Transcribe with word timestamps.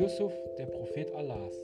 Yusuf, 0.00 0.32
der 0.56 0.64
Prophet 0.64 1.12
Allahs. 1.12 1.54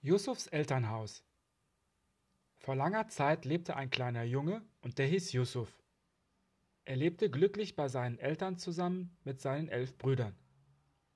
Yusufs 0.00 0.46
Elternhaus 0.46 1.22
Vor 2.56 2.76
langer 2.76 3.08
Zeit 3.08 3.44
lebte 3.44 3.76
ein 3.76 3.90
kleiner 3.90 4.22
Junge 4.22 4.62
und 4.80 4.96
der 4.96 5.06
hieß 5.06 5.32
Yusuf. 5.32 5.68
Er 6.86 6.96
lebte 6.96 7.28
glücklich 7.28 7.76
bei 7.76 7.88
seinen 7.88 8.18
Eltern 8.18 8.56
zusammen 8.56 9.14
mit 9.22 9.42
seinen 9.42 9.68
elf 9.68 9.98
Brüdern. 9.98 10.34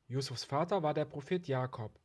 Yusufs 0.08 0.44
Vater 0.44 0.82
war 0.82 0.92
der 0.92 1.06
Prophet 1.06 1.48
Jakob. 1.48 1.98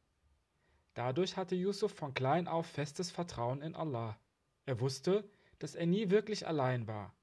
Dadurch 0.93 1.35
hatte 1.35 1.55
Yusuf 1.55 1.91
von 1.93 2.13
klein 2.13 2.47
auf 2.47 2.67
festes 2.67 3.11
Vertrauen 3.11 3.61
in 3.61 3.75
Allah. 3.75 4.17
Er 4.65 4.79
wusste, 4.79 5.29
dass 5.59 5.75
er 5.75 5.87
nie 5.87 6.09
wirklich 6.09 6.47
allein 6.47 6.87
war. 6.87 7.13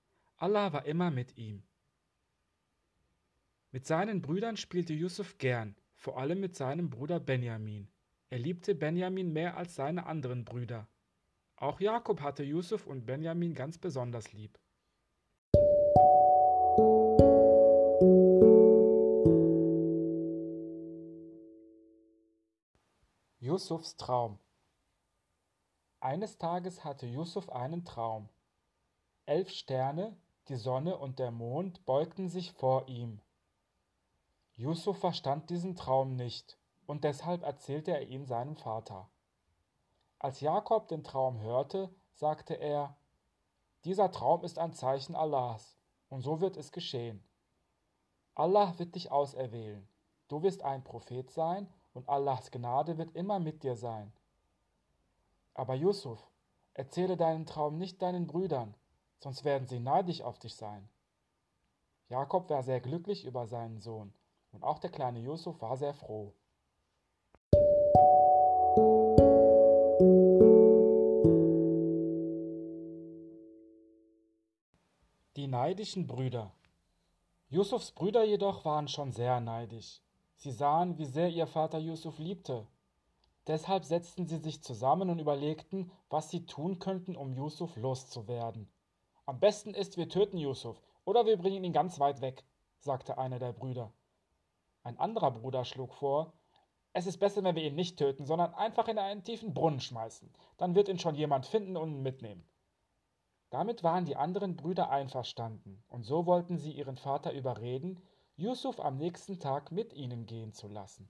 Allah 0.41 0.73
war 0.73 0.87
immer 0.87 1.11
mit 1.11 1.37
ihm. 1.37 1.63
Mit 3.73 3.87
seinen 3.87 4.23
Brüdern 4.23 4.57
spielte 4.57 4.95
Yusuf 4.95 5.37
gern, 5.37 5.77
vor 5.97 6.17
allem 6.17 6.41
mit 6.41 6.57
seinem 6.57 6.89
Bruder 6.89 7.21
Benjamin. 7.21 7.93
Er 8.31 8.39
liebte 8.39 8.75
Benjamin 8.75 9.35
mehr 9.35 9.59
als 9.59 9.75
seine 9.75 10.07
anderen 10.07 10.47
Brüder. 10.47 10.89
Auch 11.57 11.79
Jakob 11.79 12.23
hatte 12.23 12.43
Yusuf 12.43 12.87
und 12.87 13.05
Benjamin 13.05 13.53
ganz 13.53 13.77
besonders 13.77 14.33
lieb. 14.33 14.59
Yusufs 23.41 23.97
Traum 23.99 24.39
Eines 26.01 26.39
Tages 26.39 26.83
hatte 26.83 27.05
Yusuf 27.05 27.51
einen 27.51 27.85
Traum. 27.85 28.31
Elf 29.27 29.51
Sterne, 29.51 30.17
die 30.51 30.57
Sonne 30.57 30.99
und 30.99 31.21
der 31.21 31.31
Mond 31.31 31.87
beugten 31.87 32.29
sich 32.29 32.53
vor 32.53 32.89
ihm. 32.89 33.21
Yusuf 34.57 34.99
verstand 34.99 35.49
diesen 35.49 35.77
Traum 35.77 36.17
nicht, 36.17 36.59
und 36.87 37.05
deshalb 37.05 37.45
erzählte 37.45 37.93
er 37.93 38.09
ihn 38.09 38.27
seinem 38.27 38.57
Vater. 38.57 39.09
Als 40.19 40.41
Jakob 40.41 40.89
den 40.89 41.05
Traum 41.05 41.41
hörte, 41.41 41.89
sagte 42.15 42.55
er, 42.55 42.97
Dieser 43.85 44.11
Traum 44.11 44.43
ist 44.43 44.59
ein 44.59 44.73
Zeichen 44.73 45.15
Allahs, 45.15 45.79
und 46.09 46.23
so 46.23 46.41
wird 46.41 46.57
es 46.57 46.73
geschehen. 46.73 47.23
Allah 48.35 48.77
wird 48.79 48.97
dich 48.97 49.13
auserwählen. 49.13 49.89
Du 50.27 50.43
wirst 50.43 50.63
ein 50.65 50.83
Prophet 50.83 51.31
sein, 51.31 51.73
und 51.95 52.09
Allahs 52.09 52.51
Gnade 52.51 52.99
wird 52.99 53.15
immer 53.15 53.39
mit 53.39 53.63
dir 53.63 53.77
sein. 53.77 54.13
Aber 55.55 55.75
Yusuf, 55.75 56.29
erzähle 56.75 57.17
deinen 57.17 57.47
Traum 57.47 57.79
nicht 57.79 58.03
deinen 58.03 58.27
Brüdern, 58.27 58.75
sonst 59.21 59.45
werden 59.45 59.69
sie 59.69 59.79
neidisch 59.79 60.23
auf 60.23 60.39
dich 60.39 60.57
sein. 60.57 60.89
Jakob 62.09 62.51
war 62.51 62.63
sehr 62.63 62.81
glücklich 62.81 63.25
über 63.25 63.47
seinen 63.47 63.79
Sohn, 63.81 64.13
und 64.53 64.65
auch 64.65 64.79
der 64.79 64.91
kleine 64.91 65.21
Yusuf 65.21 65.61
war 65.61 65.77
sehr 65.77 65.95
froh. 65.95 66.35
Die 75.37 75.47
neidischen 75.47 76.07
Brüder. 76.07 76.53
Yusufs 77.49 77.93
Brüder 77.93 78.25
jedoch 78.25 78.65
waren 78.65 78.89
schon 78.89 79.13
sehr 79.13 79.41
neidisch. 79.41 80.01
Sie 80.37 80.51
sahen, 80.51 80.99
wie 80.99 81.05
sehr 81.05 81.29
ihr 81.29 81.47
Vater 81.47 81.79
Yusuf 81.79 82.19
liebte. 82.19 82.67
Deshalb 83.47 83.85
setzten 83.85 84.27
sie 84.27 84.39
sich 84.39 84.63
zusammen 84.63 85.11
und 85.11 85.19
überlegten, 85.19 85.91
was 86.09 86.31
sie 86.31 86.47
tun 86.47 86.79
könnten, 86.79 87.17
um 87.17 87.33
Yusuf 87.33 87.77
loszuwerden. 87.77 88.71
Am 89.31 89.39
besten 89.39 89.75
ist, 89.75 89.97
wir 89.97 90.09
töten 90.09 90.39
Yusuf 90.39 90.83
oder 91.05 91.25
wir 91.25 91.37
bringen 91.37 91.63
ihn 91.63 91.73
ganz 91.73 92.01
weit 92.01 92.21
weg, 92.21 92.43
sagte 92.81 93.17
einer 93.17 93.39
der 93.39 93.53
Brüder. 93.53 93.93
Ein 94.83 94.99
anderer 94.99 95.31
Bruder 95.31 95.65
schlug 95.65 95.95
vor, 95.95 96.33
es 96.95 97.07
ist 97.07 97.19
besser, 97.19 97.45
wenn 97.45 97.55
wir 97.55 97.63
ihn 97.63 97.77
nicht 97.77 97.97
töten, 97.97 98.27
sondern 98.27 98.53
einfach 98.55 98.89
in 98.89 98.99
einen 98.99 99.23
tiefen 99.23 99.55
Brunnen 99.55 99.79
schmeißen. 99.79 100.35
Dann 100.57 100.75
wird 100.75 100.89
ihn 100.89 100.99
schon 100.99 101.15
jemand 101.15 101.47
finden 101.47 101.77
und 101.77 101.93
ihn 101.93 102.03
mitnehmen. 102.03 102.45
Damit 103.51 103.85
waren 103.85 104.05
die 104.05 104.17
anderen 104.17 104.57
Brüder 104.57 104.91
einverstanden, 104.91 105.81
und 105.87 106.03
so 106.03 106.27
wollten 106.27 106.59
sie 106.59 106.73
ihren 106.73 106.97
Vater 106.97 107.33
überreden, 107.33 108.03
Yusuf 108.35 108.81
am 108.81 108.97
nächsten 108.97 109.39
Tag 109.39 109.71
mit 109.71 109.93
ihnen 109.93 110.27
gehen 110.27 110.53
zu 110.53 110.67
lassen. 110.67 111.09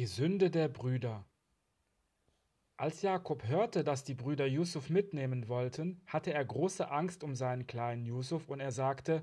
Die 0.00 0.06
Sünde 0.06 0.50
der 0.50 0.68
Brüder 0.68 1.26
Als 2.78 3.02
Jakob 3.02 3.46
hörte, 3.46 3.84
dass 3.84 4.02
die 4.02 4.14
Brüder 4.14 4.46
Yusuf 4.46 4.88
mitnehmen 4.88 5.46
wollten, 5.46 6.00
hatte 6.06 6.32
er 6.32 6.42
große 6.42 6.90
Angst 6.90 7.22
um 7.22 7.34
seinen 7.34 7.66
kleinen 7.66 8.06
Yusuf 8.06 8.48
und 8.48 8.60
er 8.60 8.72
sagte, 8.72 9.22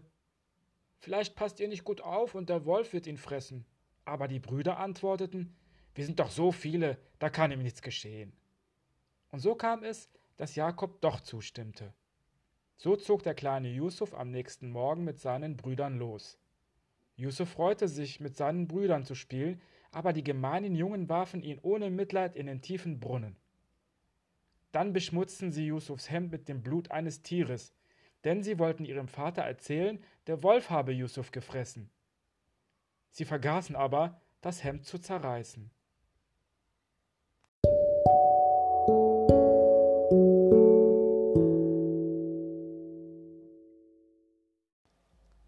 Vielleicht 0.99 1.35
passt 1.35 1.59
ihr 1.59 1.67
nicht 1.67 1.83
gut 1.83 2.01
auf 2.01 2.35
und 2.35 2.49
der 2.49 2.67
Wolf 2.67 2.93
wird 2.93 3.07
ihn 3.07 3.17
fressen. 3.17 3.65
Aber 4.05 4.27
die 4.27 4.37
Brüder 4.37 4.77
antworteten, 4.77 5.55
wir 5.95 6.05
sind 6.05 6.19
doch 6.19 6.29
so 6.29 6.51
viele, 6.51 6.99
da 7.17 7.31
kann 7.31 7.51
ihm 7.51 7.63
nichts 7.63 7.81
geschehen. 7.81 8.31
Und 9.31 9.39
so 9.39 9.55
kam 9.55 9.81
es, 9.81 10.11
dass 10.35 10.53
Jakob 10.53 11.01
doch 11.01 11.21
zustimmte. 11.21 11.91
So 12.75 12.95
zog 12.95 13.23
der 13.23 13.33
kleine 13.33 13.69
Yusuf 13.69 14.13
am 14.13 14.29
nächsten 14.29 14.69
Morgen 14.69 15.05
mit 15.05 15.17
seinen 15.17 15.57
Brüdern 15.57 15.97
los. 15.97 16.37
Yusuf 17.15 17.49
freute 17.49 17.87
sich, 17.87 18.19
mit 18.19 18.37
seinen 18.37 18.67
Brüdern 18.67 19.05
zu 19.05 19.15
spielen, 19.15 19.59
aber 19.91 20.13
die 20.13 20.23
gemeinen 20.23 20.75
Jungen 20.75 21.09
warfen 21.09 21.41
ihn 21.41 21.59
ohne 21.61 21.89
Mitleid 21.89 22.35
in 22.35 22.47
den 22.47 22.61
tiefen 22.61 22.99
Brunnen. 22.99 23.35
Dann 24.71 24.93
beschmutzten 24.93 25.51
sie 25.51 25.67
Yusufs 25.67 26.09
Hemd 26.09 26.31
mit 26.31 26.47
dem 26.47 26.61
Blut 26.61 26.91
eines 26.91 27.23
Tieres, 27.23 27.73
denn 28.23 28.43
sie 28.43 28.59
wollten 28.59 28.85
ihrem 28.85 29.07
Vater 29.07 29.41
erzählen, 29.43 30.03
der 30.27 30.43
Wolf 30.43 30.69
habe 30.69 30.91
Yusuf 30.91 31.31
gefressen. 31.31 31.89
Sie 33.11 33.25
vergaßen 33.25 33.75
aber, 33.75 34.21
das 34.41 34.63
Hemd 34.63 34.85
zu 34.85 34.99
zerreißen. 34.99 35.71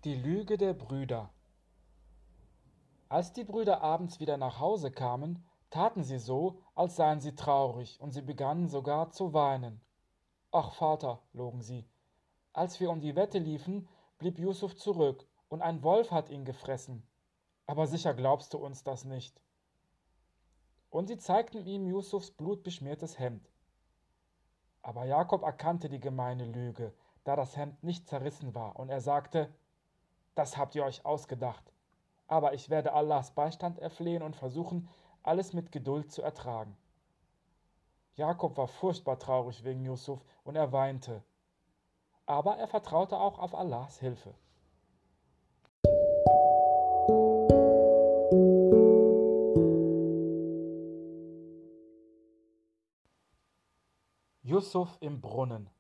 Die 0.06 0.16
Lüge 0.16 0.58
der 0.58 0.74
Brüder 0.74 1.32
Als 3.10 3.34
die 3.34 3.44
Brüder 3.44 3.82
abends 3.82 4.20
wieder 4.20 4.38
nach 4.38 4.60
Hause 4.60 4.92
kamen, 4.92 5.44
taten 5.72 6.04
sie 6.04 6.20
so, 6.20 6.62
als 6.76 6.96
seien 6.96 7.20
sie 7.20 7.36
traurig, 7.36 8.00
und 8.00 8.12
sie 8.12 8.22
begannen 8.22 8.70
sogar 8.70 9.10
zu 9.10 9.34
weinen. 9.34 9.82
Ach 10.52 10.74
Vater, 10.74 11.20
logen 11.34 11.64
sie, 11.64 11.90
als 12.54 12.80
wir 12.80 12.92
um 12.92 13.02
die 13.02 13.16
Wette 13.16 13.40
liefen, 13.40 13.88
blieb 14.20 14.38
Yusuf 14.38 14.76
zurück, 14.76 15.26
und 15.48 15.64
ein 15.64 15.82
Wolf 15.82 16.12
hat 16.12 16.30
ihn 16.30 16.46
gefressen. 16.46 17.02
Aber 17.66 17.88
sicher 17.88 18.14
glaubst 18.14 18.54
du 18.54 18.60
uns 18.60 18.84
das 18.84 19.06
nicht. 19.06 19.42
Und 20.92 21.08
sie 21.08 21.18
zeigten 21.18 21.66
ihm 21.66 21.88
Yusufs 21.88 22.30
blutbeschmiertes 22.30 23.18
Hemd. 23.18 23.50
Aber 24.84 25.06
Jakob 25.06 25.42
erkannte 25.42 25.90
die 25.90 26.00
gemeine 26.00 26.46
Lüge, 26.46 26.94
da 27.24 27.36
das 27.36 27.58
Hemd 27.58 27.84
nicht 27.84 28.08
zerrissen 28.08 28.54
war, 28.54 28.76
und 28.78 28.90
er 28.90 29.02
sagte, 29.02 29.52
Das 30.36 30.58
habt 30.58 30.76
ihr 30.76 30.84
euch 30.84 31.06
ausgedacht. 31.06 31.74
Aber 32.30 32.54
ich 32.54 32.70
werde 32.70 32.94
Allahs 32.94 33.32
Beistand 33.32 33.80
erflehen 33.80 34.24
und 34.24 34.38
versuchen, 34.38 34.88
alles 35.24 35.52
mit 35.52 35.74
Geduld 35.74 36.10
zu 36.10 36.22
ertragen. 36.22 36.78
Jakob 38.16 38.56
war 38.56 38.70
furchtbar 38.70 39.20
traurig 39.20 39.66
wegen 39.66 39.84
Yusuf 39.84 40.24
und 40.46 40.56
er 40.56 40.72
weinte 40.72 41.22
aber 42.30 42.58
er 42.58 42.68
vertraute 42.68 43.20
auch 43.20 43.40
auf 43.40 43.56
Allahs 43.56 43.98
Hilfe. 44.00 44.36
Yusuf 54.44 54.96
im 55.00 55.22
Brunnen 55.22 55.72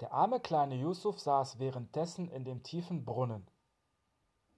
Der 0.00 0.12
arme 0.12 0.40
kleine 0.40 0.74
Yusuf 0.74 1.18
saß 1.18 1.58
währenddessen 1.58 2.28
in 2.28 2.44
dem 2.44 2.62
tiefen 2.62 3.06
Brunnen. 3.06 3.46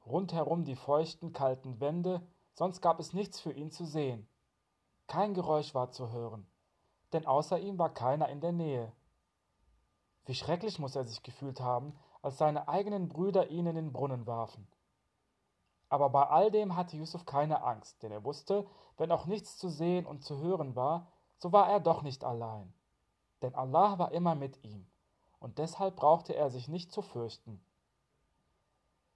Rundherum 0.06 0.64
die 0.64 0.76
feuchten, 0.76 1.32
kalten 1.32 1.80
Wände, 1.80 2.26
sonst 2.54 2.80
gab 2.80 3.00
es 3.00 3.12
nichts 3.12 3.40
für 3.40 3.52
ihn 3.52 3.70
zu 3.70 3.84
sehen. 3.84 4.28
Kein 5.06 5.34
Geräusch 5.34 5.74
war 5.74 5.90
zu 5.90 6.10
hören, 6.10 6.46
denn 7.12 7.26
außer 7.26 7.58
ihm 7.58 7.78
war 7.78 7.92
keiner 7.92 8.28
in 8.28 8.40
der 8.40 8.52
Nähe. 8.52 8.92
Wie 10.24 10.34
schrecklich 10.34 10.78
muss 10.78 10.96
er 10.96 11.04
sich 11.04 11.22
gefühlt 11.22 11.60
haben, 11.60 11.98
als 12.22 12.38
seine 12.38 12.68
eigenen 12.68 13.08
Brüder 13.08 13.48
ihn 13.50 13.66
in 13.66 13.76
den 13.76 13.92
Brunnen 13.92 14.26
warfen. 14.26 14.66
Aber 15.88 16.10
bei 16.10 16.26
all 16.26 16.50
dem 16.50 16.76
hatte 16.76 16.96
Yusuf 16.96 17.26
keine 17.26 17.62
Angst, 17.62 18.02
denn 18.02 18.12
er 18.12 18.24
wusste, 18.24 18.66
wenn 18.96 19.10
auch 19.10 19.26
nichts 19.26 19.58
zu 19.58 19.68
sehen 19.68 20.06
und 20.06 20.22
zu 20.22 20.38
hören 20.38 20.76
war, 20.76 21.08
so 21.38 21.52
war 21.52 21.68
er 21.68 21.80
doch 21.80 22.02
nicht 22.02 22.22
allein. 22.22 22.72
Denn 23.42 23.54
Allah 23.54 23.98
war 23.98 24.12
immer 24.12 24.34
mit 24.34 24.62
ihm, 24.62 24.86
und 25.40 25.58
deshalb 25.58 25.96
brauchte 25.96 26.34
er 26.34 26.50
sich 26.50 26.68
nicht 26.68 26.92
zu 26.92 27.02
fürchten. 27.02 27.60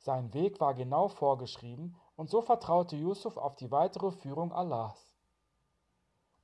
Sein 0.05 0.35
Weg 0.35 0.61
war 0.61 0.75
genau 0.75 1.09
vorgeschrieben 1.09 1.97
und 2.15 2.29
so 2.29 2.43
vertraute 2.43 2.95
Yusuf 2.95 3.39
auf 3.39 3.57
die 3.57 3.71
weitere 3.71 4.11
Führung 4.11 4.53
Allahs. 4.53 5.15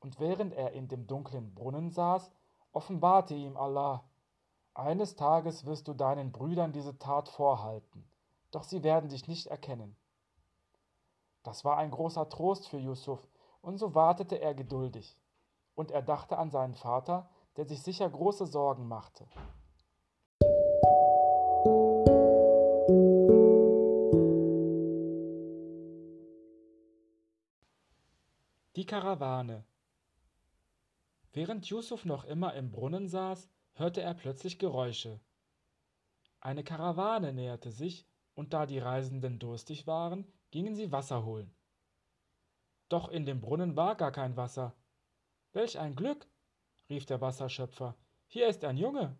Und 0.00 0.18
während 0.18 0.54
er 0.54 0.72
in 0.72 0.88
dem 0.88 1.06
dunklen 1.06 1.54
Brunnen 1.54 1.90
saß, 1.90 2.32
offenbarte 2.72 3.34
ihm 3.34 3.58
Allah, 3.58 4.02
eines 4.72 5.14
Tages 5.14 5.66
wirst 5.66 5.88
du 5.88 5.92
deinen 5.92 6.32
Brüdern 6.32 6.72
diese 6.72 6.96
Tat 6.98 7.28
vorhalten, 7.28 8.08
doch 8.50 8.62
sie 8.62 8.82
werden 8.82 9.10
dich 9.10 9.28
nicht 9.28 9.48
erkennen. 9.48 9.94
Das 11.42 11.62
war 11.62 11.76
ein 11.76 11.90
großer 11.90 12.30
Trost 12.30 12.66
für 12.66 12.78
Yusuf, 12.78 13.28
und 13.60 13.76
so 13.76 13.94
wartete 13.94 14.36
er 14.36 14.54
geduldig. 14.54 15.18
Und 15.74 15.90
er 15.90 16.00
dachte 16.00 16.38
an 16.38 16.50
seinen 16.50 16.74
Vater, 16.74 17.28
der 17.58 17.66
sich 17.66 17.82
sicher 17.82 18.08
große 18.08 18.46
Sorgen 18.46 18.88
machte. 18.88 19.26
Die 28.76 28.86
Karawane 28.86 29.64
Während 31.32 31.66
Yusuf 31.66 32.04
noch 32.04 32.24
immer 32.24 32.54
im 32.54 32.70
Brunnen 32.70 33.08
saß, 33.08 33.50
hörte 33.74 34.00
er 34.00 34.14
plötzlich 34.14 34.60
Geräusche. 34.60 35.18
Eine 36.40 36.62
Karawane 36.62 37.32
näherte 37.32 37.72
sich, 37.72 38.06
und 38.36 38.52
da 38.52 38.66
die 38.66 38.78
Reisenden 38.78 39.40
durstig 39.40 39.88
waren, 39.88 40.24
gingen 40.52 40.76
sie 40.76 40.92
Wasser 40.92 41.24
holen. 41.24 41.52
Doch 42.88 43.08
in 43.08 43.26
dem 43.26 43.40
Brunnen 43.40 43.74
war 43.74 43.96
gar 43.96 44.12
kein 44.12 44.36
Wasser. 44.36 44.72
Welch 45.52 45.80
ein 45.80 45.96
Glück, 45.96 46.28
rief 46.88 47.06
der 47.06 47.20
Wasserschöpfer, 47.20 47.96
hier 48.28 48.46
ist 48.46 48.64
ein 48.64 48.76
Junge. 48.76 49.16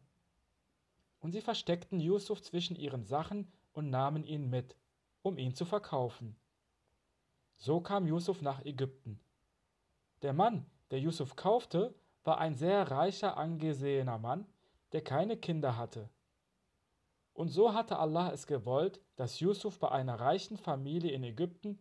Und 1.19 1.33
sie 1.33 1.41
versteckten 1.41 1.99
Yusuf 1.99 2.41
zwischen 2.41 2.77
ihren 2.77 3.05
Sachen 3.05 3.51
und 3.73 3.91
nahmen 3.91 4.23
ihn 4.23 4.49
mit, 4.49 4.77
um 5.23 5.39
ihn 5.39 5.57
zu 5.57 5.65
verkaufen. 5.65 6.37
So 7.57 7.81
kam 7.81 8.07
Yusuf 8.07 8.43
nach 8.43 8.65
Ägypten. 8.65 9.19
Der 10.23 10.33
Mann, 10.33 10.67
der 10.91 11.01
Yusuf 11.01 11.37
kaufte, 11.37 11.95
war 12.25 12.39
ein 12.39 12.55
sehr 12.55 12.91
reicher, 12.91 13.37
angesehener 13.37 14.19
Mann, 14.19 14.47
der 14.93 15.03
keine 15.03 15.37
Kinder 15.37 15.77
hatte. 15.77 16.11
Und 17.33 17.49
so 17.49 17.73
hatte 17.73 17.99
Allah 17.99 18.31
es 18.33 18.47
gewollt, 18.47 19.01
dass 19.17 19.41
Yusuf 19.41 19.79
bei 19.79 19.91
einer 19.91 20.21
reichen 20.21 20.59
Familie 20.59 21.13
in 21.13 21.25
Ägypten 21.25 21.79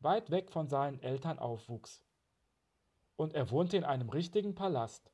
weit 0.00 0.30
weg 0.30 0.50
von 0.50 0.68
seinen 0.68 1.02
Eltern 1.02 1.38
aufwuchs. 1.38 2.02
Und 3.16 3.34
er 3.34 3.50
wohnte 3.50 3.76
in 3.76 3.84
einem 3.84 4.08
richtigen 4.08 4.54
Palast. 4.54 5.12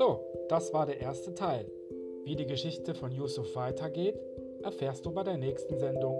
So, 0.00 0.24
das 0.48 0.72
war 0.72 0.86
der 0.86 0.98
erste 0.98 1.34
Teil. 1.34 1.70
Wie 2.24 2.34
die 2.34 2.46
Geschichte 2.46 2.94
von 2.94 3.12
Yusuf 3.12 3.54
weitergeht, 3.54 4.18
erfährst 4.62 5.04
du 5.04 5.12
bei 5.12 5.24
der 5.24 5.36
nächsten 5.36 5.78
Sendung. 5.78 6.18